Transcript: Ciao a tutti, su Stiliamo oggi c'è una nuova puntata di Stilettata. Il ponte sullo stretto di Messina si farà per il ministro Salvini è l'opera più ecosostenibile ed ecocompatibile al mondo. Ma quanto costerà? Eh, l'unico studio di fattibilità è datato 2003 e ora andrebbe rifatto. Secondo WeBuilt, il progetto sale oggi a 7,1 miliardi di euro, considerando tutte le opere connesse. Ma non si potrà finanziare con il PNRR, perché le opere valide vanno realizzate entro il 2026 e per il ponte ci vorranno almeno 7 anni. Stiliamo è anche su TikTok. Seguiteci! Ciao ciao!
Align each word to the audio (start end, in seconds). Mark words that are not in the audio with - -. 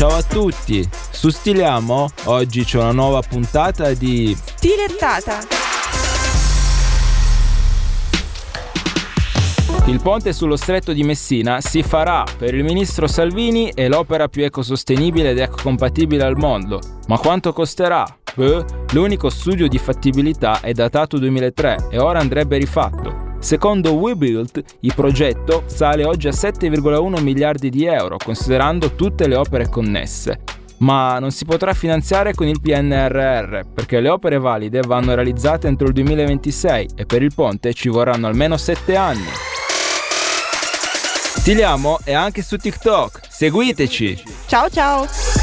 Ciao 0.00 0.16
a 0.16 0.22
tutti, 0.22 0.82
su 1.10 1.28
Stiliamo 1.28 2.08
oggi 2.24 2.64
c'è 2.64 2.78
una 2.78 2.92
nuova 2.92 3.20
puntata 3.20 3.92
di 3.92 4.34
Stilettata. 4.34 5.40
Il 9.88 10.00
ponte 10.00 10.32
sullo 10.32 10.56
stretto 10.56 10.94
di 10.94 11.02
Messina 11.02 11.60
si 11.60 11.82
farà 11.82 12.24
per 12.38 12.54
il 12.54 12.64
ministro 12.64 13.06
Salvini 13.06 13.72
è 13.74 13.88
l'opera 13.88 14.28
più 14.28 14.42
ecosostenibile 14.42 15.32
ed 15.32 15.38
ecocompatibile 15.38 16.24
al 16.24 16.38
mondo. 16.38 16.80
Ma 17.08 17.18
quanto 17.18 17.52
costerà? 17.52 18.02
Eh, 18.36 18.64
l'unico 18.92 19.28
studio 19.28 19.68
di 19.68 19.76
fattibilità 19.76 20.60
è 20.60 20.72
datato 20.72 21.18
2003 21.18 21.88
e 21.90 21.98
ora 21.98 22.20
andrebbe 22.20 22.56
rifatto. 22.56 23.29
Secondo 23.40 23.94
WeBuilt, 23.94 24.62
il 24.80 24.92
progetto 24.94 25.64
sale 25.64 26.04
oggi 26.04 26.28
a 26.28 26.30
7,1 26.30 27.22
miliardi 27.22 27.70
di 27.70 27.86
euro, 27.86 28.18
considerando 28.22 28.94
tutte 28.94 29.26
le 29.26 29.34
opere 29.34 29.68
connesse. 29.68 30.40
Ma 30.78 31.18
non 31.18 31.30
si 31.30 31.46
potrà 31.46 31.72
finanziare 31.72 32.34
con 32.34 32.46
il 32.46 32.60
PNRR, 32.60 33.62
perché 33.74 34.00
le 34.00 34.10
opere 34.10 34.38
valide 34.38 34.82
vanno 34.86 35.14
realizzate 35.14 35.68
entro 35.68 35.86
il 35.86 35.94
2026 35.94 36.90
e 36.94 37.06
per 37.06 37.22
il 37.22 37.32
ponte 37.34 37.72
ci 37.72 37.88
vorranno 37.88 38.26
almeno 38.26 38.58
7 38.58 38.94
anni. 38.94 39.28
Stiliamo 41.38 41.98
è 42.04 42.12
anche 42.12 42.42
su 42.42 42.58
TikTok. 42.58 43.20
Seguiteci! 43.26 44.22
Ciao 44.46 44.68
ciao! 44.68 45.39